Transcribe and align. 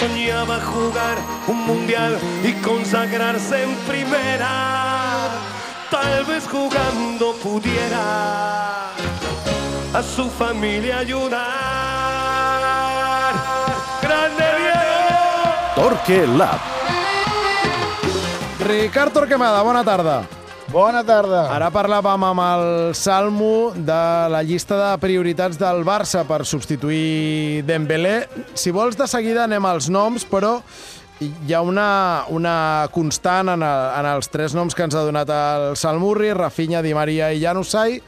soñaba 0.00 0.58
jugar 0.60 1.18
un 1.46 1.66
mundial 1.66 2.18
y 2.42 2.52
consagrarse 2.62 3.62
en 3.64 3.74
primera. 3.86 5.28
Tal 5.90 6.24
vez 6.24 6.48
jugando 6.48 7.34
pudiera 7.34 8.92
a 9.92 10.02
su 10.02 10.30
familia 10.30 10.98
ayudar. 10.98 11.40
¡Grande 14.00 14.44
Diego! 14.58 15.54
Torque 15.74 16.26
Lab. 16.26 16.60
Ricard 18.60 19.12
Torquemada, 19.12 19.62
bona 19.62 19.84
tarda. 19.84 20.39
Bona 20.70 21.00
tarda. 21.02 21.48
Ara 21.50 21.66
parlàvem 21.74 22.24
amb 22.28 22.42
el 22.44 22.64
Salmo 22.94 23.72
de 23.74 24.02
la 24.30 24.42
llista 24.46 24.76
de 24.78 24.90
prioritats 25.02 25.58
del 25.58 25.82
Barça 25.82 26.22
per 26.28 26.44
substituir 26.46 27.64
Dembélé. 27.66 28.28
Si 28.54 28.70
vols, 28.70 28.94
de 28.94 29.08
seguida 29.10 29.48
anem 29.48 29.66
als 29.66 29.88
noms, 29.90 30.22
però 30.30 30.60
hi 31.20 31.54
ha 31.56 31.64
una, 31.66 31.88
una 32.30 32.54
constant 32.94 33.50
en, 33.50 33.66
el, 33.66 33.82
en 33.98 34.10
els 34.12 34.30
tres 34.30 34.54
noms 34.54 34.78
que 34.78 34.86
ens 34.86 34.94
ha 34.94 35.02
donat 35.08 35.34
el 35.34 35.66
Salmurri, 35.74 36.30
Rafinha, 36.38 36.84
Di 36.86 36.94
Maria 36.94 37.32
i 37.34 37.42
Janusai, 37.42 37.98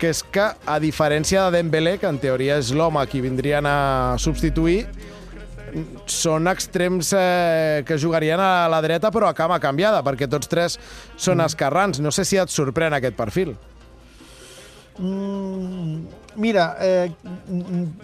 que 0.00 0.14
és 0.14 0.24
que, 0.24 0.48
a 0.56 0.80
diferència 0.80 1.44
de 1.44 1.60
Dembélé, 1.60 1.98
que 2.00 2.08
en 2.08 2.22
teoria 2.22 2.56
és 2.62 2.72
l'home 2.72 3.04
qui 3.12 3.20
vindrien 3.20 3.68
a 3.68 4.16
substituir, 4.16 4.86
són 6.10 6.50
extrems 6.50 7.12
eh, 7.16 7.82
que 7.86 7.98
jugarien 7.98 8.40
a 8.40 8.68
la 8.70 8.80
dreta 8.84 9.10
però 9.14 9.30
a 9.30 9.36
cama 9.36 9.60
canviada, 9.62 10.04
perquè 10.06 10.28
tots 10.30 10.50
tres 10.50 10.78
són 11.16 11.38
mm. 11.38 11.46
esquerrans. 11.50 12.00
No 12.00 12.12
sé 12.14 12.26
si 12.28 12.40
et 12.40 12.52
sorprèn 12.52 12.96
aquest 12.96 13.18
perfil. 13.18 13.54
Mm, 15.00 16.02
mira, 16.36 16.76
eh, 16.80 17.10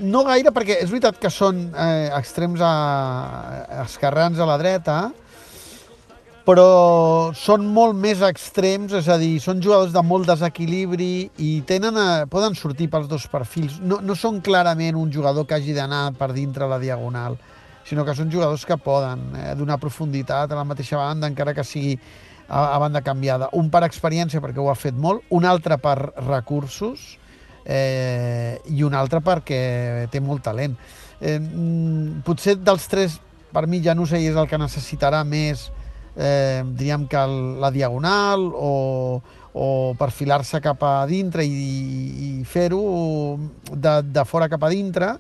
no 0.01 0.25
gaire, 0.25 0.53
perquè 0.55 0.79
és 0.81 0.91
veritat 0.91 1.19
que 1.21 1.31
són 1.33 1.67
eh, 1.75 2.09
extrems 2.17 2.63
a, 2.65 2.73
esquerrans 3.85 4.41
a 4.41 4.49
la 4.49 4.57
dreta, 4.61 4.97
però 6.47 7.33
són 7.35 7.67
molt 7.75 7.99
més 7.99 8.23
extrems, 8.23 8.95
és 8.95 9.11
a 9.11 9.19
dir, 9.19 9.35
són 9.43 9.61
jugadors 9.61 9.93
de 9.93 10.03
molt 10.07 10.29
desequilibri 10.31 11.27
i 11.43 11.51
tenen 11.67 11.99
a, 11.99 12.09
poden 12.31 12.55
sortir 12.55 12.87
pels 12.93 13.11
dos 13.11 13.27
perfils. 13.29 13.81
No, 13.83 13.99
no 14.01 14.15
són 14.15 14.39
clarament 14.41 14.97
un 14.97 15.11
jugador 15.13 15.45
que 15.45 15.59
hagi 15.59 15.75
d'anar 15.75 16.13
per 16.17 16.31
dintre 16.37 16.71
la 16.71 16.79
diagonal 16.79 17.37
sinó 17.87 18.05
que 18.05 18.15
són 18.19 18.31
jugadors 18.33 18.67
que 18.67 18.77
poden 18.83 19.29
eh, 19.39 19.53
donar 19.59 19.79
profunditat 19.83 20.51
a 20.51 20.59
la 20.59 20.67
mateixa 20.67 20.99
banda, 20.99 21.31
encara 21.31 21.55
que 21.55 21.65
sigui 21.65 21.95
a, 22.49 22.75
a 22.75 22.79
banda 22.83 23.03
canviada. 23.03 23.51
Un 23.55 23.71
per 23.71 23.85
experiència, 23.87 24.43
perquè 24.43 24.63
ho 24.63 24.71
ha 24.71 24.79
fet 24.79 24.97
molt, 24.99 25.25
un 25.31 25.47
altre 25.47 25.79
per 25.83 25.97
recursos 26.19 27.15
eh, 27.65 28.59
i 28.71 28.83
un 28.87 28.95
altre 28.95 29.23
perquè 29.25 30.07
té 30.11 30.23
molt 30.23 30.45
talent. 30.47 30.77
Eh, 31.21 31.39
mm, 31.39 32.21
potser 32.27 32.59
dels 32.61 32.91
tres, 32.91 33.19
per 33.53 33.67
mi, 33.71 33.81
ja 33.83 33.95
no 33.95 34.07
sé, 34.07 34.21
és 34.23 34.37
el 34.37 34.51
que 34.51 34.61
necessitarà 34.61 35.23
més, 35.25 35.69
eh, 36.17 36.63
diríem 36.67 37.07
que 37.09 37.23
el, 37.23 37.37
la 37.63 37.71
diagonal 37.71 38.51
o, 38.53 39.21
o 39.55 39.69
perfilar-se 39.99 40.61
cap 40.65 40.83
a 40.85 40.97
dintre 41.09 41.45
i, 41.47 41.51
i 42.27 42.31
fer-ho 42.45 42.83
de, 43.73 44.01
de 44.11 44.25
fora 44.29 44.51
cap 44.53 44.65
a 44.67 44.73
dintre, 44.73 45.15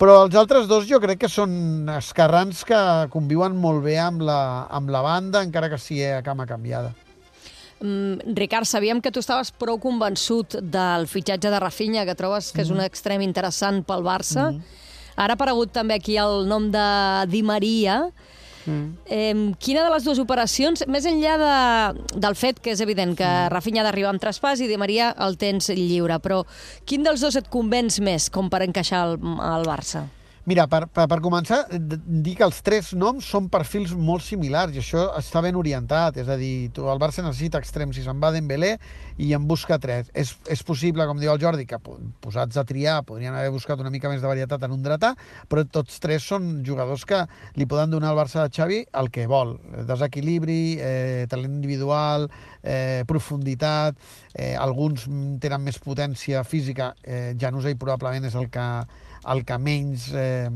però 0.00 0.20
els 0.26 0.36
altres 0.36 0.68
dos 0.68 0.86
jo 0.88 1.00
crec 1.00 1.22
que 1.24 1.32
són 1.32 1.88
esquerrans 1.96 2.62
que 2.68 2.78
conviuen 3.12 3.56
molt 3.56 3.82
bé 3.84 3.96
amb 4.02 4.24
la, 4.28 4.40
amb 4.68 4.92
la 4.92 5.02
banda, 5.04 5.42
encara 5.46 5.70
que 5.72 5.80
sigui 5.80 6.04
a 6.10 6.22
cama 6.24 6.46
canviada. 6.48 6.92
Mm, 7.80 8.36
Ricard, 8.36 8.68
sabíem 8.68 9.02
que 9.04 9.12
tu 9.12 9.20
estaves 9.20 9.50
prou 9.52 9.80
convençut 9.80 10.58
del 10.60 11.08
fitxatge 11.08 11.52
de 11.52 11.60
Rafinha, 11.60 12.06
que 12.08 12.16
trobes 12.16 12.52
que 12.52 12.64
és 12.64 12.72
un 12.72 12.80
mm. 12.80 12.88
extrem 12.88 13.24
interessant 13.24 13.82
pel 13.88 14.04
Barça. 14.04 14.50
Mm. 14.52 14.84
Ara 15.16 15.32
ha 15.32 15.38
aparegut 15.38 15.72
també 15.72 15.96
aquí 15.96 16.16
el 16.20 16.44
nom 16.48 16.70
de 16.72 16.86
Di 17.32 17.42
Maria, 17.44 18.02
Mm. 18.66 18.96
Eh, 19.06 19.54
quina 19.62 19.86
de 19.86 19.92
les 19.94 20.04
dues 20.06 20.20
operacions, 20.22 20.84
més 20.90 21.06
enllà 21.08 21.36
de, 21.40 22.10
del 22.18 22.36
fet 22.38 22.60
que 22.60 22.74
és 22.74 22.82
evident 22.84 23.16
que 23.18 23.26
mm. 23.26 23.52
Rafinha 23.54 23.82
ha 23.82 23.88
d'arribar 23.88 24.12
amb 24.14 24.22
traspàs 24.22 24.62
i 24.62 24.68
Di 24.70 24.78
Maria 24.80 25.12
el 25.26 25.38
tens 25.40 25.70
lliure, 25.72 26.20
però 26.22 26.42
quin 26.84 27.06
dels 27.06 27.24
dos 27.24 27.38
et 27.38 27.50
convenç 27.52 28.00
més 28.04 28.30
com 28.32 28.50
per 28.52 28.64
encaixar 28.66 29.06
al, 29.06 29.18
al 29.42 29.66
Barça? 29.68 30.06
Mira, 30.46 30.68
per, 30.70 30.84
per, 30.94 31.08
per 31.10 31.16
començar, 31.18 31.64
dir 31.74 32.36
que 32.38 32.44
els 32.46 32.60
tres 32.62 32.92
noms 32.94 33.26
són 33.26 33.48
perfils 33.50 33.90
molt 33.98 34.22
similars 34.22 34.76
i 34.76 34.78
això 34.78 35.08
està 35.18 35.40
ben 35.42 35.56
orientat. 35.58 36.20
És 36.22 36.28
a 36.30 36.36
dir, 36.38 36.68
tu, 36.70 36.84
el 36.86 37.00
Barça 37.02 37.24
necessita 37.24 37.58
extrems 37.58 37.98
i 37.98 38.04
se'n 38.04 38.20
va 38.22 38.30
Dembélé 38.30 38.76
i 39.18 39.32
en 39.34 39.48
busca 39.50 39.80
tres. 39.82 40.06
És, 40.14 40.36
és 40.46 40.62
possible, 40.62 41.02
com 41.10 41.18
diu 41.18 41.32
el 41.32 41.40
Jordi, 41.42 41.66
que 41.66 41.80
posats 42.22 42.60
a 42.60 42.62
triar 42.68 43.00
podrien 43.08 43.34
haver 43.34 43.50
buscat 43.50 43.82
una 43.82 43.90
mica 43.90 44.12
més 44.12 44.22
de 44.22 44.30
varietat 44.30 44.62
en 44.68 44.76
un 44.76 44.84
dretà, 44.84 45.16
però 45.50 45.64
tots 45.66 45.98
tres 46.04 46.22
són 46.30 46.60
jugadors 46.66 47.02
que 47.10 47.24
li 47.58 47.66
poden 47.66 47.90
donar 47.90 48.12
al 48.12 48.20
Barça 48.20 48.44
de 48.44 48.54
Xavi 48.54 48.78
el 49.02 49.10
que 49.10 49.26
vol. 49.26 49.56
Desequilibri, 49.88 50.60
eh, 50.78 51.26
talent 51.26 51.58
individual, 51.58 52.28
eh, 52.62 53.02
profunditat, 53.10 53.98
eh, 54.32 54.54
alguns 54.54 55.08
tenen 55.42 55.66
més 55.66 55.82
potència 55.82 56.46
física, 56.46 56.92
eh, 57.02 57.34
Janusai 57.34 57.74
probablement 57.74 58.30
és 58.30 58.38
el 58.38 58.46
que 58.46 58.68
el 59.32 59.44
que 59.44 59.58
menys, 59.58 60.10
eh, 60.14 60.48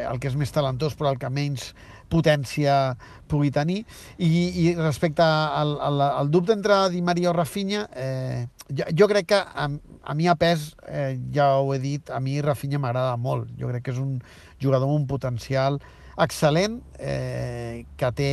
el 0.00 0.18
que 0.18 0.30
és 0.30 0.36
més 0.38 0.52
talentós, 0.54 0.96
però 0.98 1.12
el 1.12 1.20
que 1.20 1.30
menys 1.30 1.72
potència 2.08 2.96
pugui 3.28 3.52
tenir. 3.54 3.82
I, 4.16 4.28
i 4.28 4.64
respecte 4.78 5.22
al, 5.24 5.76
al, 5.84 6.00
al 6.06 6.32
dubte 6.32 6.56
entre 6.56 6.88
Di 6.92 7.02
Maria 7.04 7.30
o 7.30 7.36
Rafinha, 7.36 7.86
eh, 7.94 8.46
jo, 8.70 8.88
jo 8.96 9.08
crec 9.10 9.30
que 9.34 9.38
a, 9.38 9.68
a 9.68 10.16
mi 10.18 10.28
a 10.28 10.34
pes, 10.40 10.72
eh, 10.88 11.18
ja 11.34 11.52
ho 11.60 11.72
he 11.74 11.78
dit, 11.82 12.10
a 12.10 12.20
mi 12.24 12.40
Rafinha 12.44 12.80
m'agrada 12.80 13.16
molt. 13.20 13.52
Jo 13.60 13.70
crec 13.70 13.88
que 13.88 13.94
és 13.94 14.02
un 14.02 14.18
jugador 14.62 14.88
amb 14.88 15.02
un 15.02 15.06
potencial 15.10 15.78
excel·lent, 16.18 16.80
eh, 16.98 17.84
que 17.96 18.12
té 18.18 18.32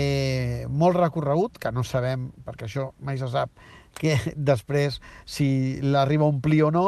molt 0.69 0.97
recorregut, 0.97 1.59
que 1.62 1.72
no 1.72 1.84
sabem, 1.85 2.31
perquè 2.45 2.66
això 2.66 2.90
mai 3.06 3.19
se 3.22 3.29
sap, 3.29 3.51
que 3.95 4.18
després 4.51 5.00
si 5.25 5.47
l'arriba 5.84 6.25
a 6.25 6.34
omplir 6.34 6.63
o 6.66 6.74
no, 6.74 6.88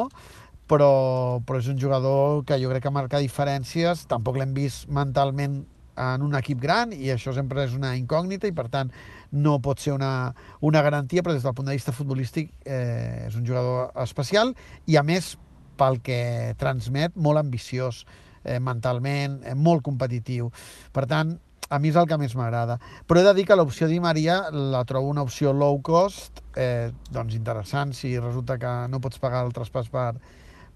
però, 0.68 1.40
però 1.48 1.60
és 1.62 1.70
un 1.72 1.80
jugador 1.80 2.44
que 2.46 2.60
jo 2.62 2.70
crec 2.72 2.86
que 2.88 2.94
marca 2.94 3.24
diferències, 3.24 4.06
tampoc 4.12 4.38
l'hem 4.38 4.54
vist 4.56 4.88
mentalment 4.92 5.64
en 5.98 6.22
un 6.22 6.36
equip 6.38 6.60
gran 6.62 6.94
i 6.94 7.10
això 7.10 7.34
sempre 7.34 7.64
és 7.66 7.74
una 7.74 7.96
incògnita 7.98 8.48
i 8.48 8.54
per 8.56 8.68
tant 8.70 8.92
no 9.32 9.58
pot 9.64 9.82
ser 9.82 9.96
una, 9.96 10.34
una 10.62 10.84
garantia, 10.86 11.24
però 11.24 11.34
des 11.34 11.48
del 11.48 11.56
punt 11.58 11.72
de 11.72 11.76
vista 11.76 11.96
futbolístic 11.96 12.52
eh, 12.66 13.26
és 13.28 13.36
un 13.36 13.48
jugador 13.48 13.92
especial 14.04 14.54
i 14.86 15.00
a 15.00 15.04
més 15.04 15.36
pel 15.78 16.00
que 16.06 16.54
transmet 16.62 17.18
molt 17.18 17.42
ambiciós 17.42 18.06
eh, 18.44 18.60
mentalment, 18.64 19.42
eh, 19.46 19.54
molt 19.56 19.84
competitiu. 19.86 20.50
Per 20.94 21.06
tant, 21.10 21.36
a 21.70 21.80
mi 21.84 21.92
és 21.92 22.00
el 22.00 22.08
que 22.08 22.18
més 22.18 22.34
m'agrada. 22.38 22.78
Però 23.06 23.20
he 23.20 23.26
de 23.26 23.34
dir 23.38 23.46
que 23.50 23.58
l'opció 23.58 23.90
Di 23.92 24.00
Maria 24.00 24.40
la 24.52 24.86
trobo 24.88 25.12
una 25.12 25.26
opció 25.28 25.52
low 25.54 25.82
cost, 25.84 26.42
eh, 26.56 26.92
doncs 27.12 27.36
interessant, 27.36 27.94
si 27.94 28.16
resulta 28.18 28.58
que 28.58 28.74
no 28.90 29.02
pots 29.04 29.20
pagar 29.20 29.44
el 29.46 29.54
traspàs 29.54 29.92
per, 29.92 30.14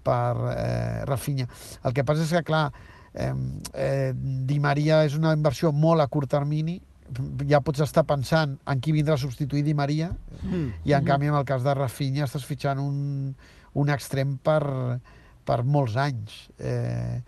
per 0.04 0.54
eh, 0.54 1.04
Rafinha. 1.08 1.48
El 1.84 1.94
que 1.96 2.04
passa 2.06 2.26
és 2.26 2.32
que, 2.34 2.44
clar, 2.46 2.66
eh, 3.14 3.32
eh, 3.74 4.12
Di 4.14 4.58
Maria 4.62 5.02
és 5.06 5.16
una 5.18 5.34
inversió 5.36 5.72
molt 5.72 6.04
a 6.04 6.08
curt 6.12 6.30
termini, 6.32 6.80
ja 7.48 7.60
pots 7.60 7.82
estar 7.84 8.06
pensant 8.08 8.54
en 8.68 8.80
qui 8.80 8.94
vindrà 8.94 9.18
a 9.18 9.20
substituir 9.20 9.64
Di 9.66 9.74
Maria, 9.76 10.12
mm. 10.42 10.68
i 10.84 10.94
en 10.94 11.02
mm. 11.02 11.08
canvi, 11.08 11.28
en 11.32 11.40
el 11.40 11.48
cas 11.48 11.64
de 11.64 11.74
Rafinha, 11.76 12.24
estàs 12.28 12.46
fitxant 12.48 12.80
un, 12.80 13.34
un 13.74 13.92
extrem 13.92 14.38
per, 14.42 14.62
per 15.44 15.62
molts 15.64 15.96
anys. 16.00 16.34
Eh, 16.58 17.20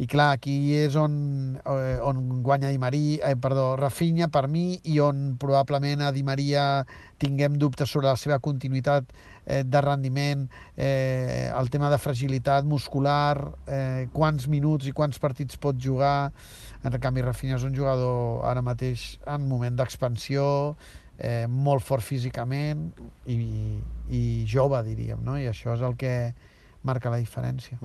I 0.00 0.06
clar, 0.10 0.30
aquí 0.38 0.74
és 0.78 0.96
on, 0.98 1.58
eh, 1.60 1.98
on 2.02 2.42
guanya 2.44 2.70
Di 2.72 2.78
Maria, 2.78 3.30
eh, 3.30 3.36
perdó, 3.36 3.76
Rafinha 3.76 4.28
per 4.28 4.46
mi 4.48 4.80
i 4.84 4.98
on 5.00 5.36
probablement 5.38 6.02
a 6.02 6.12
Di 6.12 6.22
Maria 6.22 6.84
tinguem 7.20 7.58
dubtes 7.60 7.90
sobre 7.90 8.08
la 8.08 8.16
seva 8.16 8.38
continuïtat 8.40 9.12
eh, 9.46 9.62
de 9.64 9.80
rendiment, 9.80 10.46
eh, 10.76 11.50
el 11.52 11.70
tema 11.70 11.90
de 11.90 11.98
fragilitat 11.98 12.64
muscular, 12.64 13.36
eh, 13.66 14.08
quants 14.12 14.48
minuts 14.48 14.88
i 14.88 14.94
quants 14.96 15.18
partits 15.18 15.60
pot 15.60 15.76
jugar. 15.76 16.32
En 16.84 16.96
canvi, 16.96 17.20
Rafinha 17.20 17.58
és 17.58 17.66
un 17.68 17.76
jugador 17.76 18.46
ara 18.48 18.62
mateix 18.64 19.18
en 19.28 19.44
moment 19.48 19.76
d'expansió, 19.76 20.76
eh, 21.20 21.46
molt 21.46 21.84
fort 21.84 22.04
físicament 22.04 22.88
i, 23.28 23.36
i 24.08 24.22
jove, 24.48 24.80
diríem, 24.86 25.20
no? 25.24 25.36
i 25.36 25.46
això 25.50 25.76
és 25.76 25.84
el 25.84 25.96
que 26.00 26.14
marca 26.86 27.12
la 27.12 27.20
diferència. 27.20 27.78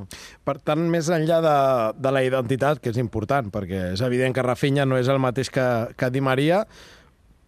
Per 0.47 0.57
tant, 0.63 0.83
més 0.91 1.09
enllà 1.11 1.39
de, 1.43 1.55
de 1.99 2.13
la 2.15 2.23
identitat, 2.25 2.81
que 2.81 2.93
és 2.93 2.99
important, 3.01 3.49
perquè 3.53 3.91
és 3.93 4.03
evident 4.05 4.35
que 4.35 4.45
Rafinha 4.45 4.85
no 4.87 4.99
és 4.99 5.09
el 5.11 5.19
mateix 5.23 5.51
que, 5.53 5.65
que 5.99 6.11
Di 6.13 6.23
Maria, 6.23 6.63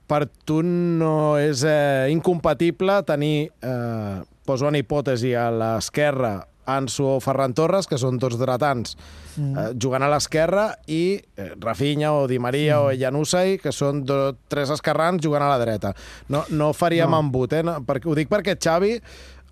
per 0.08 0.26
tu 0.48 0.62
no 0.64 1.38
és 1.40 1.64
eh, 1.68 2.08
incompatible 2.14 3.02
tenir, 3.08 3.50
eh, 3.64 4.20
poso 4.48 4.68
una 4.68 4.80
hipòtesi, 4.80 5.34
a 5.36 5.50
l'esquerra 5.52 6.38
Ansu 6.68 7.06
o 7.08 7.20
Ferran 7.24 7.56
Torres, 7.56 7.88
que 7.88 8.00
són 8.00 8.20
tots 8.20 8.36
dretans, 8.40 8.98
mm. 9.38 9.52
eh, 9.56 9.68
jugant 9.80 10.04
a 10.04 10.10
l'esquerra, 10.12 10.68
i 10.92 11.16
eh, 11.16 11.54
Rafinha 11.64 12.12
o 12.16 12.26
Di 12.28 12.40
Maria 12.44 12.82
mm. 12.82 12.84
o 12.84 12.96
Janusai, 13.00 13.56
que 13.64 13.72
són 13.76 14.04
do, 14.08 14.36
tres 14.52 14.72
esquerrans 14.76 15.24
jugant 15.24 15.48
a 15.48 15.52
la 15.54 15.62
dreta. 15.64 15.94
No, 16.28 16.44
no 16.52 16.74
faríem 16.76 17.16
no. 17.16 17.24
embut, 17.24 17.56
eh? 17.56 17.64
No, 17.64 17.80
perquè, 17.88 18.12
ho 18.12 18.18
dic 18.20 18.32
perquè 18.32 18.58
Xavi 18.60 18.98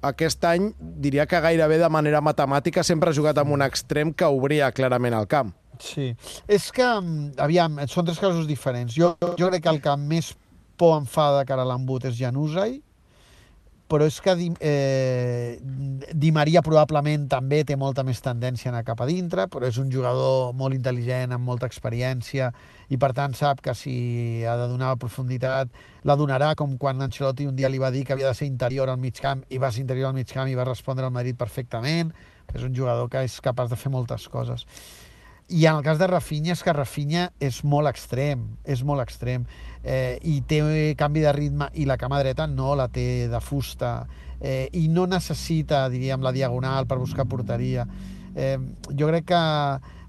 aquest 0.08 0.46
any 0.46 0.72
diria 0.80 1.26
que 1.30 1.42
gairebé 1.42 1.78
de 1.82 1.90
manera 1.90 2.22
matemàtica 2.22 2.84
sempre 2.84 3.12
ha 3.12 3.18
jugat 3.18 3.38
amb 3.42 3.54
un 3.56 3.64
extrem 3.66 4.14
que 4.14 4.26
obria 4.26 4.72
clarament 4.76 5.18
el 5.18 5.28
camp. 5.32 5.54
Sí. 5.82 6.14
És 6.48 6.72
que, 6.72 6.86
mm, 6.86 7.36
aviam, 7.44 7.80
són 7.88 8.06
tres 8.06 8.20
casos 8.20 8.48
diferents. 8.48 8.96
Jo, 8.96 9.16
jo 9.38 9.50
crec 9.50 9.64
que 9.64 9.74
el 9.74 9.82
que 9.82 9.96
més 9.98 10.34
por 10.78 10.98
em 11.00 11.06
fa 11.06 11.32
de 11.40 11.46
cara 11.48 11.64
a 11.64 11.70
l'embut 11.70 12.06
és 12.06 12.16
Januzaj, 12.20 12.80
però 13.88 14.06
és 14.10 14.18
que 14.22 14.34
Di, 14.36 14.50
eh, 14.60 15.60
Di 16.14 16.32
Maria 16.34 16.64
probablement 16.66 17.28
també 17.30 17.64
té 17.64 17.78
molta 17.78 18.04
més 18.04 18.22
tendència 18.22 18.72
a 18.72 18.74
anar 18.74 18.84
cap 18.88 19.02
a 19.02 19.08
dintre, 19.10 19.46
però 19.52 19.68
és 19.70 19.78
un 19.78 19.92
jugador 19.94 20.54
molt 20.58 20.74
intel·ligent, 20.74 21.36
amb 21.36 21.46
molta 21.46 21.70
experiència, 21.70 22.52
i 22.90 22.98
per 22.98 23.12
tant 23.14 23.34
sap 23.38 23.62
que 23.62 23.76
si 23.78 24.44
ha 24.46 24.58
de 24.58 24.68
donar 24.72 24.96
profunditat 25.02 25.70
la 26.04 26.18
donarà, 26.18 26.54
com 26.56 26.78
quan 26.82 27.02
Ancelotti 27.02 27.46
un 27.46 27.56
dia 27.56 27.70
li 27.70 27.82
va 27.82 27.92
dir 27.92 28.06
que 28.06 28.14
havia 28.14 28.30
de 28.30 28.38
ser 28.38 28.50
interior 28.50 28.90
al 28.90 28.98
mig 29.02 29.22
camp, 29.22 29.46
i 29.50 29.62
va 29.62 29.72
ser 29.72 29.86
interior 29.86 30.10
al 30.10 30.18
mig 30.18 30.32
camp 30.34 30.50
i 30.50 30.58
va 30.58 30.66
respondre 30.66 31.06
al 31.06 31.14
Madrid 31.14 31.38
perfectament. 31.38 32.14
És 32.54 32.62
un 32.62 32.76
jugador 32.78 33.10
que 33.10 33.24
és 33.26 33.40
capaç 33.42 33.72
de 33.72 33.78
fer 33.80 33.90
moltes 33.90 34.28
coses. 34.30 34.68
I 35.48 35.66
en 35.68 35.76
el 35.76 35.84
cas 35.84 36.00
de 36.02 36.08
Rafinha 36.10 36.56
és 36.56 36.64
que 36.66 36.74
Rafinha 36.74 37.28
és 37.44 37.60
molt 37.64 37.86
extrem, 37.86 38.48
és 38.66 38.82
molt 38.82 39.04
extrem, 39.04 39.44
eh, 39.84 40.18
i 40.26 40.40
té 40.42 40.96
canvi 40.98 41.22
de 41.22 41.34
ritme, 41.36 41.68
i 41.78 41.86
la 41.86 42.00
cama 42.02 42.18
dreta 42.24 42.48
no 42.50 42.74
la 42.74 42.88
té 42.90 43.28
de 43.30 43.42
fusta, 43.46 44.08
eh, 44.42 44.70
i 44.74 44.88
no 44.90 45.06
necessita, 45.06 45.84
diríem, 45.94 46.26
la 46.26 46.34
diagonal 46.34 46.88
per 46.90 46.98
buscar 46.98 47.28
porteria. 47.30 47.86
Eh, 48.36 48.58
jo 48.90 49.08
crec 49.12 49.30
que 49.30 49.44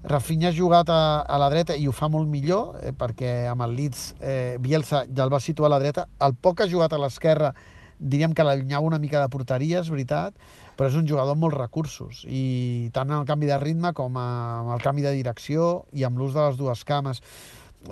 Rafinha 0.09 0.49
ha 0.49 0.57
jugat 0.57 0.89
a, 0.89 1.21
a 1.21 1.37
la 1.37 1.51
dreta 1.53 1.75
i 1.77 1.87
ho 1.87 1.93
fa 1.93 2.09
molt 2.09 2.27
millor, 2.27 2.79
eh, 2.81 2.91
perquè 2.97 3.45
amb 3.51 3.61
el 3.61 3.77
Leeds 3.77 4.03
eh, 4.19 4.57
Bielsa 4.59 5.05
ja 5.05 5.27
el 5.27 5.33
va 5.33 5.39
situar 5.39 5.69
a 5.69 5.75
la 5.75 5.83
dreta. 5.83 6.07
El 6.19 6.33
poc 6.33 6.57
que 6.57 6.65
ha 6.65 6.71
jugat 6.71 6.93
a 6.93 7.01
l'esquerra 7.01 7.53
diríem 7.99 8.33
que 8.33 8.45
l'allunyava 8.45 8.85
una 8.85 8.99
mica 8.99 9.21
de 9.21 9.29
porteria, 9.29 9.81
és 9.81 9.89
veritat, 9.89 10.33
però 10.77 10.91
és 10.91 10.97
un 10.99 11.07
jugador 11.09 11.33
amb 11.33 11.43
molts 11.43 11.57
recursos, 11.57 12.23
i 12.29 12.89
tant 12.93 13.09
en 13.09 13.19
el 13.19 13.29
canvi 13.29 13.49
de 13.49 13.57
ritme 13.61 13.93
com 13.97 14.17
amb 14.21 14.73
el 14.75 14.83
canvi 14.83 15.05
de 15.05 15.15
direcció 15.17 15.87
i 15.97 16.05
amb 16.05 16.21
l'ús 16.21 16.35
de 16.37 16.43
les 16.43 16.59
dues 16.59 16.83
cames. 16.85 17.23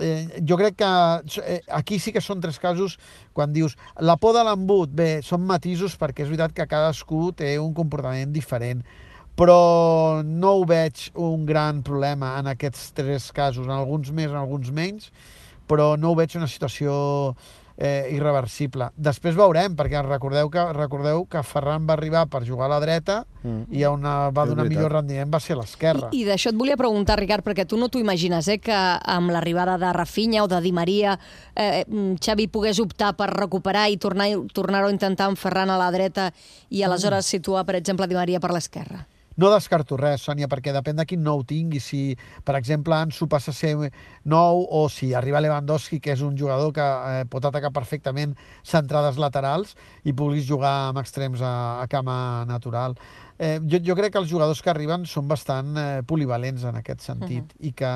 Eh, 0.02 0.42
jo 0.46 0.58
crec 0.58 0.76
que 0.78 0.92
eh, 1.42 1.60
aquí 1.72 1.98
sí 2.02 2.12
que 2.12 2.20
són 2.20 2.40
tres 2.42 2.58
casos 2.60 2.96
quan 3.32 3.52
dius 3.54 3.76
la 4.02 4.16
por 4.20 4.34
de 4.36 4.42
l'embut, 4.44 4.90
bé, 4.92 5.22
són 5.24 5.46
matisos 5.46 5.94
perquè 5.98 6.24
és 6.24 6.30
veritat 6.30 6.54
que 6.56 6.66
cadascú 6.68 7.30
té 7.38 7.54
un 7.62 7.72
comportament 7.74 8.34
diferent 8.34 8.82
però 9.36 10.22
no 10.24 10.54
ho 10.56 10.64
veig 10.64 11.10
un 11.20 11.44
gran 11.46 11.82
problema 11.84 12.38
en 12.40 12.48
aquests 12.48 12.88
tres 12.96 13.28
casos, 13.36 13.66
en 13.68 13.74
alguns 13.74 14.08
més, 14.10 14.30
en 14.32 14.40
alguns 14.40 14.72
menys, 14.72 15.10
però 15.68 15.94
no 16.00 16.10
ho 16.10 16.16
veig 16.16 16.38
una 16.38 16.48
situació 16.48 17.34
eh, 17.76 18.08
irreversible. 18.16 18.88
Després 18.96 19.36
veurem, 19.36 19.74
perquè 19.76 20.00
recordeu 20.06 20.48
que 20.50 20.64
recordeu 20.72 21.24
que 21.30 21.42
Ferran 21.44 21.86
va 21.88 21.94
arribar 21.96 22.26
per 22.32 22.44
jugar 22.46 22.66
a 22.66 22.74
la 22.74 22.80
dreta 22.80 23.24
mm. 23.42 23.66
i 23.72 23.84
on 23.84 24.02
va 24.02 24.28
És 24.30 24.34
donar 24.50 24.64
veritat. 24.64 24.70
millor 24.76 24.92
rendiment 24.92 25.32
va 25.32 25.40
ser 25.40 25.56
a 25.56 25.60
l'esquerra. 25.60 26.10
I, 26.12 26.22
i 26.22 26.28
d'això 26.28 26.50
et 26.52 26.58
volia 26.58 26.76
preguntar, 26.76 27.18
Ricard, 27.20 27.44
perquè 27.46 27.66
tu 27.68 27.76
no 27.80 27.88
t'ho 27.88 28.00
imagines, 28.02 28.48
eh, 28.48 28.58
que 28.58 28.76
amb 28.76 29.30
l'arribada 29.34 29.76
de 29.78 29.92
Rafinha 29.92 30.44
o 30.44 30.48
de 30.48 30.60
Di 30.64 30.72
Maria 30.72 31.18
eh, 31.54 31.84
mm, 31.86 32.16
Xavi 32.22 32.48
pogués 32.48 32.80
optar 32.80 33.14
per 33.16 33.30
recuperar 33.34 33.88
i 33.90 33.98
tornar- 33.98 34.46
tornar-ho 34.52 34.88
a 34.88 34.94
intentar 34.94 35.28
amb 35.30 35.38
Ferran 35.38 35.70
a 35.70 35.78
la 35.80 35.90
dreta 35.90 36.30
i 36.70 36.82
aleshores 36.82 37.26
situar, 37.26 37.64
per 37.66 37.76
exemple, 37.76 38.06
Di 38.08 38.14
Maria 38.14 38.40
per 38.40 38.52
l'esquerra. 38.52 39.04
No 39.36 39.50
descarto 39.52 39.98
res, 40.00 40.24
Sònia, 40.24 40.48
perquè 40.48 40.72
depèn 40.72 40.96
de 40.96 41.04
quin 41.08 41.22
nou 41.22 41.42
tingui. 41.44 41.80
Si, 41.82 42.16
per 42.44 42.56
exemple, 42.56 42.96
Ansu 42.96 43.28
passa 43.28 43.52
a 43.52 43.56
ser 43.56 43.74
nou 44.24 44.64
o 44.64 44.86
si 44.88 45.12
arriba 45.14 45.42
Lewandowski, 45.44 46.00
que 46.00 46.14
és 46.16 46.24
un 46.24 46.38
jugador 46.38 46.72
que 46.76 46.86
eh, 46.86 47.26
pot 47.28 47.44
atacar 47.44 47.72
perfectament 47.76 48.32
centrades 48.64 49.20
laterals 49.20 49.76
i 50.04 50.16
puguis 50.16 50.48
jugar 50.48 50.88
amb 50.88 51.04
extrems 51.04 51.44
a, 51.44 51.82
a 51.82 51.86
cama 51.92 52.18
natural. 52.48 52.96
Eh, 53.38 53.60
jo, 53.68 53.82
jo 53.84 53.94
crec 53.98 54.14
que 54.14 54.20
els 54.22 54.30
jugadors 54.32 54.62
que 54.64 54.72
arriben 54.72 55.04
són 55.04 55.28
bastant 55.28 55.76
eh, 55.76 55.86
polivalents 56.08 56.64
en 56.64 56.80
aquest 56.80 57.04
sentit 57.04 57.44
uh 57.44 57.52
-huh. 57.52 57.66
i 57.68 57.72
que 57.76 57.92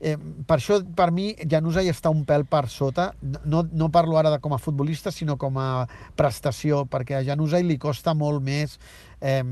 eh, 0.00 0.16
per 0.46 0.56
això, 0.56 0.80
per 0.96 1.10
mi, 1.12 1.34
Januzaj 1.36 1.86
està 1.88 2.10
un 2.10 2.24
pèl 2.24 2.44
per 2.44 2.68
sota. 2.68 3.12
No, 3.44 3.62
no 3.70 3.90
parlo 3.90 4.18
ara 4.18 4.30
de 4.30 4.40
com 4.40 4.52
a 4.52 4.58
futbolista, 4.58 5.10
sinó 5.10 5.36
com 5.36 5.58
a 5.58 5.86
prestació, 6.16 6.86
perquè 6.86 7.16
a 7.18 7.22
Januzaj 7.22 7.62
li 7.62 7.78
costa 7.78 8.14
molt 8.14 8.42
més 8.42 8.78
eh, 9.22 9.42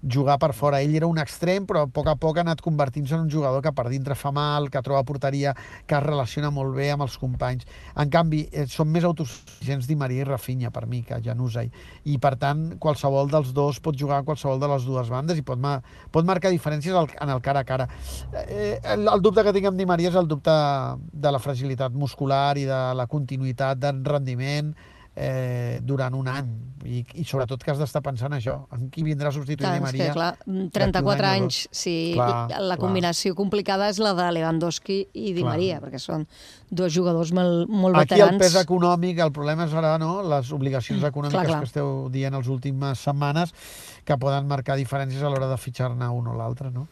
jugar 0.00 0.38
per 0.38 0.54
fora. 0.54 0.80
Ell 0.80 0.94
era 0.96 1.08
un 1.10 1.18
extrem, 1.18 1.66
però 1.68 1.84
a 1.84 1.90
poc 1.90 2.08
a 2.08 2.16
poc 2.16 2.38
ha 2.38 2.44
anat 2.46 2.62
convertint-se 2.64 3.16
en 3.16 3.26
un 3.26 3.30
jugador 3.30 3.62
que 3.62 3.72
per 3.76 3.88
dintre 3.90 4.14
fa 4.14 4.32
mal, 4.32 4.70
que 4.70 4.82
troba 4.86 5.02
porteria, 5.04 5.54
que 5.86 5.98
es 5.98 6.04
relaciona 6.06 6.50
molt 6.54 6.74
bé 6.76 6.90
amb 6.94 7.04
els 7.04 7.18
companys. 7.20 7.66
En 7.98 8.10
canvi, 8.10 8.46
eh, 8.52 8.66
són 8.70 8.88
més 8.94 9.04
autosuficients 9.04 9.88
Di 9.90 9.96
Maria 9.98 10.24
i 10.24 10.28
Rafinha, 10.28 10.70
per 10.70 10.86
mi, 10.86 11.02
que 11.02 11.20
Januzaj. 11.24 11.70
I, 12.04 12.18
per 12.22 12.36
tant, 12.40 12.78
qualsevol 12.78 13.30
dels 13.30 13.52
dos 13.56 13.80
pot 13.80 13.98
jugar 13.98 14.20
a 14.20 14.26
qualsevol 14.26 14.60
de 14.62 14.70
les 14.70 14.86
dues 14.86 15.10
bandes 15.10 15.38
i 15.38 15.44
pot, 15.46 15.58
ma 15.58 15.80
pot 16.10 16.24
marcar 16.24 16.52
diferències 16.54 16.94
en 17.20 17.34
el 17.34 17.42
cara 17.42 17.60
a 17.60 17.68
cara. 17.68 17.88
Eh, 18.46 18.78
el, 18.94 19.08
el 19.08 19.20
dubte 19.20 19.44
que 19.44 19.52
tinc 19.56 19.70
amb 19.70 19.78
Di 19.78 19.88
Maria 19.88 20.12
és 20.12 20.16
el 20.16 20.30
dubte 20.30 20.54
de 21.12 21.34
la 21.34 21.42
fragilitat 21.42 21.92
muscular 21.92 22.56
i 22.58 22.64
de 22.68 22.80
la 22.96 23.06
continuïtat 23.10 23.80
de 23.80 23.92
rendiment 24.06 24.72
eh, 25.20 25.78
durant 25.84 26.14
un 26.16 26.28
any 26.32 26.50
i, 26.88 27.02
i 27.20 27.24
sobretot 27.28 27.60
que 27.60 27.74
has 27.74 27.80
d'estar 27.80 28.00
pensant 28.00 28.32
això 28.32 28.54
en 28.72 28.86
qui 28.92 29.02
vindrà 29.04 29.28
a 29.28 29.34
substituir 29.36 29.66
Clar, 29.66 29.74
Di 29.74 29.80
és 29.82 29.84
Maria 29.84 30.06
que, 30.06 30.14
clar, 30.16 30.30
d'aquí 30.38 30.54
un 30.62 30.70
34 30.72 31.26
any 31.28 31.42
o 31.42 31.44
anys, 31.44 31.58
dos. 31.68 31.80
si 31.82 31.94
Clar, 32.14 32.30
la 32.48 32.56
clar. 32.56 32.78
combinació 32.80 33.34
complicada 33.36 33.90
és 33.92 34.00
la 34.00 34.14
de 34.16 34.30
Lewandowski 34.38 34.96
i 35.12 35.34
Di 35.36 35.42
Clar. 35.42 35.50
Maria, 35.52 35.80
perquè 35.82 36.00
són 36.00 36.24
dos 36.70 36.92
jugadors 36.94 37.34
molt, 37.36 37.68
molt 37.68 38.00
Aquí 38.00 38.16
el 38.16 38.22
veterans. 38.24 38.40
pes 38.40 38.56
econòmic, 38.62 39.20
el 39.20 39.32
problema 39.36 39.68
serà 39.68 39.96
no, 40.00 40.22
les 40.24 40.52
obligacions 40.56 41.04
econòmiques 41.04 41.44
clar, 41.44 41.52
clar. 41.52 41.60
que 41.60 41.70
esteu 41.70 42.08
dient 42.14 42.38
les 42.38 42.48
últimes 42.48 43.04
setmanes 43.04 43.52
que 44.08 44.16
poden 44.16 44.48
marcar 44.48 44.78
diferències 44.80 45.22
a 45.22 45.28
l'hora 45.28 45.50
de 45.50 45.60
fitxar-ne 45.60 46.08
un 46.08 46.32
o 46.32 46.34
l'altre, 46.38 46.72
no? 46.72 46.88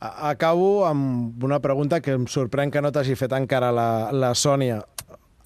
Acabo 0.00 0.86
amb 0.86 1.42
una 1.44 1.60
pregunta 1.62 2.00
que 2.02 2.18
em 2.18 2.26
sorprèn 2.26 2.72
que 2.74 2.82
no 2.82 2.90
t'hagi 2.90 3.14
fet 3.18 3.32
encara 3.38 3.70
la, 3.74 4.10
la 4.12 4.34
Sònia. 4.34 4.82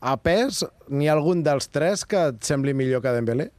A 0.02 0.16
pes, 0.18 0.64
n'hi 0.90 1.06
ha 1.06 1.14
algun 1.14 1.44
dels 1.46 1.68
tres 1.70 2.02
que 2.04 2.18
et 2.32 2.42
sembli 2.42 2.74
millor 2.74 3.02
que 3.04 3.12
Dembélé? 3.14 3.50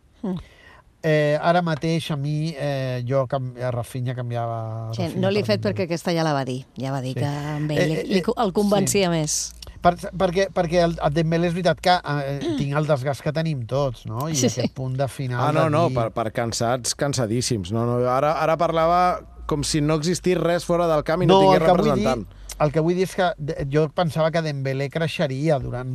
Eh, 1.04 1.36
ara 1.44 1.60
mateix 1.64 2.10
a 2.12 2.16
mi, 2.16 2.54
eh, 2.56 3.02
jo 3.08 3.26
cam 3.28 3.50
a 3.60 3.72
Rafinha 3.76 4.14
canviava... 4.16 4.92
Sí, 4.96 5.02
Rafinha 5.04 5.22
no 5.24 5.32
l'he 5.32 5.42
per 5.44 5.48
fet 5.54 5.60
Dembélé. 5.60 5.74
perquè 5.74 5.88
aquesta 5.90 6.14
ja 6.16 6.24
la 6.24 6.32
va 6.36 6.46
dir. 6.48 6.62
Ja 6.80 6.92
va 6.96 7.02
dir 7.04 7.12
Sí. 7.16 7.20
que 7.20 7.28
amb 7.28 7.72
ell 7.76 7.80
Eh, 7.92 8.00
eh, 8.00 8.04
li, 8.08 8.22
el 8.38 8.54
convencia 8.56 9.10
més. 9.12 9.54
Per, 9.84 9.96
perquè, 10.16 10.46
perquè 10.56 10.80
el, 10.86 10.96
el 11.04 11.14
Dembélé 11.16 11.48
és 11.50 11.54
veritat 11.58 11.82
que 11.84 11.98
eh, 12.00 12.40
tinc 12.60 12.76
el 12.80 12.88
desgast 12.88 13.22
que 13.24 13.34
tenim 13.36 13.66
tots, 13.68 14.06
no? 14.08 14.30
I 14.30 14.36
Sí, 14.36 14.48
sí, 14.48 14.50
sí. 14.56 14.62
aquest 14.62 14.76
punt 14.80 14.96
de 15.00 15.08
final... 15.12 15.42
Ah, 15.50 15.52
no, 15.52 15.66
de 15.68 15.76
no, 15.76 15.88
dir- 15.90 15.98
per, 16.00 16.10
per 16.16 16.32
cansats, 16.32 16.96
cansadíssims. 16.96 17.72
No, 17.76 17.84
no, 17.86 18.00
ara, 18.08 18.38
ara 18.40 18.56
parlava 18.58 19.02
com 19.46 19.64
si 19.68 19.82
no 19.84 19.96
existís 20.00 20.38
res 20.40 20.64
fora 20.64 20.88
del 20.88 21.04
camp 21.04 21.24
i 21.24 21.28
no, 21.28 21.42
el 21.42 21.50
tingués 21.52 21.68
representant. 21.68 22.24
Dir, 22.24 22.43
el 22.62 22.72
que 22.72 22.80
vull 22.86 22.96
dir 22.96 23.08
és 23.08 23.16
que 23.18 23.30
jo 23.72 23.88
pensava 23.96 24.30
que 24.32 24.42
Dembélé 24.46 24.90
creixeria 24.94 25.58
durant... 25.60 25.90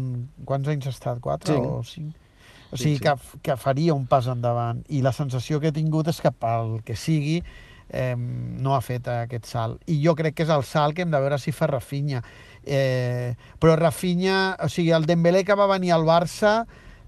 Quants 0.44 0.68
anys 0.68 0.86
ha 0.88 0.94
estat? 0.94 1.20
Quatre 1.22 1.54
Cinc. 1.54 1.66
o 1.66 1.82
cinc? 1.86 2.16
O 2.70 2.76
sigui, 2.76 2.96
sí. 2.98 3.02
que, 3.04 3.12
f- 3.16 3.38
que 3.42 3.54
faria 3.56 3.94
un 3.94 4.06
pas 4.06 4.26
endavant. 4.28 4.82
I 4.92 5.00
la 5.02 5.12
sensació 5.16 5.60
que 5.60 5.70
he 5.70 5.72
tingut 5.72 6.08
és 6.12 6.18
que 6.20 6.32
pel 6.34 6.80
que 6.84 6.96
sigui 6.96 7.38
eh, 7.88 8.14
no 8.18 8.74
ha 8.76 8.80
fet 8.84 9.08
aquest 9.08 9.46
salt. 9.48 9.80
I 9.88 9.96
jo 10.04 10.12
crec 10.18 10.34
que 10.36 10.44
és 10.44 10.52
el 10.52 10.66
salt 10.68 10.94
que 10.96 11.06
hem 11.06 11.14
de 11.14 11.20
veure 11.22 11.38
si 11.40 11.52
fa 11.56 11.70
Rafinha. 11.70 12.20
Eh, 12.68 13.32
però 13.58 13.78
Rafinha, 13.80 14.56
o 14.60 14.68
sigui, 14.68 14.90
el 14.92 15.06
Dembélé 15.08 15.44
que 15.48 15.56
va 15.56 15.70
venir 15.70 15.94
al 15.96 16.04
Barça 16.04 16.58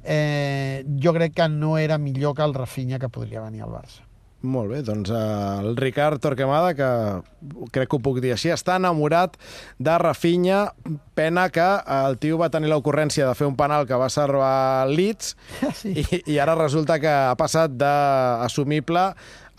eh, 0.02 0.84
jo 1.02 1.12
crec 1.12 1.34
que 1.36 1.48
no 1.52 1.76
era 1.76 1.98
millor 1.98 2.34
que 2.34 2.42
el 2.46 2.54
Rafinha 2.54 2.98
que 2.98 3.10
podria 3.12 3.42
venir 3.44 3.60
al 3.66 3.74
Barça. 3.74 4.06
Molt 4.40 4.70
bé, 4.72 4.78
doncs 4.80 5.10
eh, 5.12 5.16
el 5.60 5.74
Ricard 5.76 6.20
Torquemada, 6.24 6.72
que 6.72 6.86
crec 7.74 7.90
que 7.90 7.98
ho 7.98 8.00
puc 8.00 8.22
dir 8.24 8.30
així, 8.32 8.48
està 8.54 8.78
enamorat 8.80 9.34
de 9.76 9.96
Rafinha. 10.00 10.62
Pena 11.18 11.50
que 11.52 11.66
el 11.98 12.16
tio 12.22 12.38
va 12.40 12.48
tenir 12.48 12.70
l'ocurrència 12.72 13.26
de 13.28 13.34
fer 13.36 13.44
un 13.50 13.58
penal 13.58 13.84
que 13.88 13.98
va 14.00 14.08
salvar 14.08 14.88
Leeds 14.88 15.34
Sí. 15.82 15.92
i, 16.00 16.22
i 16.32 16.38
ara 16.40 16.54
resulta 16.56 16.96
que 17.02 17.10
ha 17.12 17.36
passat 17.36 17.74
d'assumible 17.76 19.10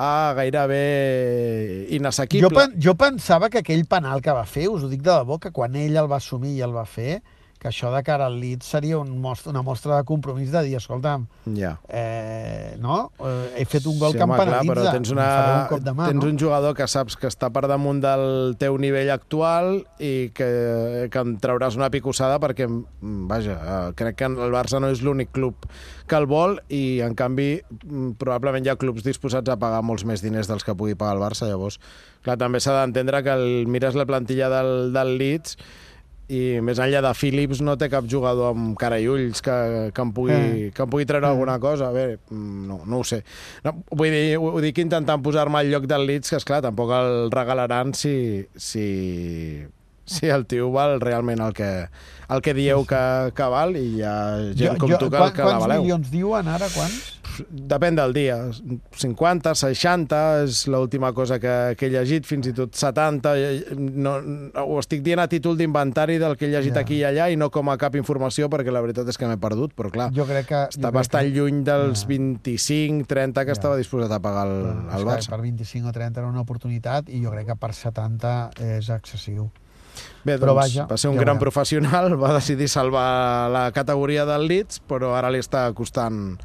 a 0.01 0.11
gairebé 0.33 1.85
inassequible. 1.93 2.50
Jo, 2.50 2.55
pen, 2.55 2.73
jo 2.81 2.95
pensava 2.97 3.51
que 3.53 3.61
aquell 3.61 3.85
penal 3.85 4.23
que 4.25 4.33
va 4.33 4.47
fer, 4.50 4.65
us 4.71 4.81
ho 4.81 4.89
dic 4.89 5.03
de 5.05 5.13
debò, 5.13 5.38
que 5.38 5.53
quan 5.53 5.77
ell 5.77 5.93
el 6.01 6.09
va 6.09 6.17
assumir 6.17 6.55
i 6.57 6.63
el 6.65 6.73
va 6.73 6.88
fer, 6.89 7.19
que 7.61 7.69
això 7.69 7.91
de 7.93 7.99
cara 8.01 8.25
al 8.25 8.39
Leeds 8.41 8.65
seria 8.73 8.97
un 8.97 9.11
mostra, 9.21 9.51
una 9.53 9.61
mostra 9.61 9.99
de 9.99 10.03
compromís 10.09 10.49
de 10.49 10.63
dir, 10.65 10.75
escolta'm, 10.79 11.27
Ja. 11.53 11.75
eh, 11.87 12.75
no? 12.81 13.11
Eh, 13.21 13.61
he 13.61 13.65
fet 13.69 13.85
un 13.85 13.99
gol 13.99 14.13
Sí, 14.13 14.17
que 14.17 14.23
em 14.23 14.29
home, 14.31 14.37
clar, 14.39 14.47
penalitza. 14.63 14.73
però 14.73 14.91
tens, 14.95 15.11
em 15.11 15.17
una, 15.17 15.27
un 15.61 15.67
cop 15.69 15.83
de 15.85 15.91
mà, 15.93 16.07
tens 16.09 16.23
no? 16.23 16.29
un 16.31 16.39
jugador 16.41 16.73
que 16.75 16.87
saps 16.89 17.15
que 17.21 17.29
està 17.29 17.51
per 17.53 17.67
damunt 17.69 18.01
del 18.01 18.55
teu 18.57 18.79
nivell 18.81 19.11
actual 19.13 19.83
i 19.99 20.31
que, 20.33 20.47
que 21.13 21.21
em 21.21 21.35
trauràs 21.43 21.77
una 21.77 21.91
picossada 21.93 22.39
perquè, 22.41 22.65
mm, 22.67 23.27
vaja, 23.29 23.59
eh, 23.61 23.93
crec 23.93 24.17
que 24.23 24.25
el 24.31 24.51
Barça 24.57 24.81
no 24.81 24.89
és 24.89 25.03
l'únic 25.05 25.29
club 25.31 25.53
que 26.07 26.17
el 26.17 26.25
vol 26.25 26.57
i, 26.67 26.99
en 27.05 27.13
canvi, 27.13 27.61
mm, 27.85 28.15
probablement 28.17 28.65
hi 28.65 28.69
ha 28.73 28.75
clubs 28.75 29.03
disposats 29.05 29.53
a 29.53 29.59
pagar 29.61 29.83
molts 29.85 30.03
més 30.03 30.23
diners 30.25 30.49
dels 30.49 30.63
que 30.65 30.73
pugui 30.73 30.95
pagar 30.97 31.13
el 31.19 31.21
Barça. 31.21 31.45
Llavors, 31.45 31.77
clar, 32.25 32.39
també 32.41 32.59
s'ha 32.59 32.73
d'entendre 32.81 33.21
que 33.21 33.29
el, 33.37 33.67
mires 33.67 33.93
la 33.93 34.07
plantilla 34.09 34.49
del, 34.49 34.91
del 34.97 35.17
Leeds 35.21 35.57
i 36.31 36.61
més 36.63 36.79
enllà 36.79 37.01
de 37.03 37.11
Phillips 37.17 37.59
no 37.65 37.73
té 37.77 37.89
cap 37.91 38.05
jugador 38.07 38.53
amb 38.55 38.77
cara 38.79 38.97
i 39.03 39.09
ulls 39.11 39.41
que, 39.43 39.55
que, 39.91 40.01
em, 40.05 40.13
pugui, 40.15 40.31
Eh. 40.38 40.69
que 40.73 40.85
em 40.85 40.89
pugui 40.89 41.05
treure 41.09 41.27
alguna 41.27 41.57
cosa. 41.59 41.89
A 41.89 41.95
veure, 41.95 42.19
mm, 42.29 42.67
no, 42.69 42.79
no 42.88 43.01
ho 43.01 43.03
sé. 43.03 43.23
No, 43.65 43.75
vull 43.91 44.09
dir, 44.15 44.38
ho, 44.39 44.53
ho 44.55 44.61
dic 44.63 44.79
intentant 44.79 45.21
posar-me 45.21 45.59
al 45.59 45.69
lloc 45.73 45.85
del 45.91 46.07
Leeds, 46.07 46.29
que, 46.31 46.39
esclar, 46.39 46.61
tampoc 46.63 46.91
el 46.95 47.29
regalaran 47.35 47.93
si, 47.93 48.45
si 48.55 49.65
si 50.11 50.27
el 50.27 50.43
tio 50.50 50.71
val 50.73 51.00
realment 51.00 51.39
el 51.39 51.53
que, 51.55 51.67
el 52.33 52.41
que 52.41 52.53
dieu 52.57 52.81
que, 52.89 53.31
que 53.38 53.45
val 53.53 53.77
i 53.79 53.83
hi 53.97 54.01
ha 54.03 54.15
gent 54.57 54.79
com 54.81 54.89
tu 54.97 55.07
que, 55.07 55.17
quan, 55.17 55.31
que 55.31 55.43
la 55.45 55.51
quants 55.53 55.61
valeu. 55.67 55.83
milions 55.85 56.09
diuen 56.11 56.50
ara, 56.51 56.67
quants? 56.73 57.20
Depèn 57.50 57.95
del 57.95 58.13
dia. 58.13 58.38
50, 58.97 59.53
60 59.55 60.19
és 60.43 60.61
l'última 60.71 61.11
cosa 61.13 61.38
que, 61.39 61.75
que 61.79 61.88
he 61.88 61.91
llegit, 61.93 62.25
fins 62.27 62.47
i 62.50 62.53
tot 62.57 62.75
70. 62.75 63.33
No, 63.77 64.17
no, 64.21 64.65
ho 64.65 64.79
estic 64.81 65.01
dient 65.05 65.21
a 65.23 65.27
títol 65.31 65.57
d'inventari 65.59 66.17
del 66.21 66.35
que 66.38 66.47
he 66.47 66.51
llegit 66.51 66.75
Ja. 66.75 66.81
aquí 66.85 67.00
i 67.00 67.03
allà 67.07 67.29
i 67.31 67.38
no 67.39 67.50
com 67.51 67.69
a 67.69 67.77
cap 67.81 67.95
informació, 68.00 68.50
perquè 68.51 68.71
la 68.73 68.81
veritat 68.83 69.07
és 69.09 69.17
que 69.17 69.27
m'he 69.29 69.38
perdut, 69.41 69.73
però 69.77 69.91
clar, 69.91 70.09
Jo 70.13 70.25
crec 70.29 70.47
que... 70.47 70.61
està 70.69 70.77
jo 70.77 70.81
crec 70.89 70.93
bastant 71.00 71.27
que, 71.31 71.35
lluny 71.39 71.63
dels 71.67 72.01
Ja. 72.03 72.07
25, 72.11 73.05
30 73.07 73.45
que 73.45 73.51
Ja. 73.51 73.59
estava 73.59 73.77
disposat 73.77 74.11
a 74.11 74.19
pagar 74.19 74.47
el, 74.47 74.61
és 74.89 75.00
el 75.00 75.05
Barça. 75.07 75.29
Per 75.29 75.41
25 75.41 75.88
o 75.89 75.91
30 75.91 76.19
era 76.21 76.29
una 76.29 76.41
oportunitat 76.41 77.09
i 77.09 77.21
jo 77.23 77.31
crec 77.31 77.47
que 77.47 77.55
per 77.55 77.73
70 77.73 78.51
és 78.59 78.89
excessiu. 78.89 79.50
Bé, 80.23 80.38
Però 80.39 80.53
doncs, 80.53 80.61
vaja, 80.61 80.85
va 80.88 80.95
ser 80.97 81.09
un 81.09 81.17
ja 81.17 81.21
gran 81.25 81.35
veurem. 81.35 81.41
professional, 81.41 82.15
va 82.21 82.33
decidir 82.33 82.69
salvar 82.69 83.50
la 83.51 83.71
categoria 83.75 84.23
del 84.25 84.47
Leeds, 84.47 84.79
però 84.88 85.15
ara 85.17 85.29
li 85.29 85.39
està 85.43 85.65
costant 85.75 86.38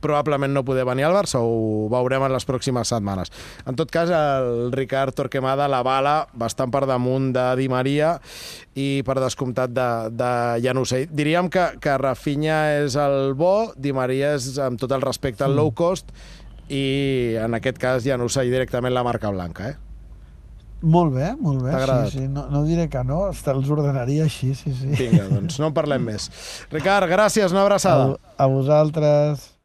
probablement 0.00 0.52
no 0.52 0.64
poder 0.66 0.84
venir 0.88 1.06
al 1.06 1.14
Barça, 1.16 1.40
ho 1.42 1.88
veurem 1.92 2.24
en 2.26 2.34
les 2.34 2.46
pròximes 2.48 2.90
setmanes. 2.92 3.32
En 3.68 3.78
tot 3.78 3.90
cas, 3.92 4.10
el 4.10 4.72
Ricard 4.74 5.16
Torquemada 5.16 5.68
la 5.70 5.82
bala 5.86 6.16
bastant 6.38 6.72
per 6.74 6.84
damunt 6.88 7.32
de 7.36 7.46
Di 7.60 7.68
Maria 7.72 8.16
i 8.78 9.02
per 9.06 9.18
descomptat 9.22 9.72
de, 9.74 9.88
de 10.14 10.30
Janussi. 10.64 11.06
Diríem 11.10 11.50
que, 11.52 11.70
que 11.82 11.98
Rafinha 12.00 12.60
és 12.82 12.98
el 13.00 13.34
bo, 13.38 13.72
Di 13.76 13.94
Maria 13.96 14.34
és, 14.36 14.54
amb 14.62 14.80
tot 14.80 14.92
el 14.94 15.04
respecte, 15.04 15.46
el 15.46 15.56
low 15.58 15.72
cost, 15.76 16.12
i 16.68 17.36
en 17.40 17.56
aquest 17.56 17.80
cas 17.80 18.04
Janussi 18.04 18.48
directament 18.50 18.92
la 18.94 19.06
marca 19.06 19.30
blanca, 19.32 19.72
eh? 19.72 19.76
Molt 20.78 21.10
bé, 21.10 21.32
molt 21.42 21.64
bé. 21.64 21.72
Sí, 21.74 22.18
sí. 22.20 22.24
No, 22.30 22.44
no 22.52 22.62
diré 22.62 22.86
que 22.88 23.02
no, 23.02 23.24
hasta 23.32 23.50
els 23.56 23.66
ordenaria 23.74 24.28
així, 24.28 24.52
sí, 24.54 24.70
sí. 24.70 24.92
Vinga, 24.94 25.24
doncs 25.32 25.58
no 25.58 25.72
en 25.72 25.74
parlem 25.74 26.04
més. 26.06 26.28
Ricard, 26.70 27.10
gràcies, 27.10 27.50
una 27.50 27.64
abraçada. 27.66 28.12
A, 28.14 28.44
a 28.44 28.46
vosaltres. 28.52 29.57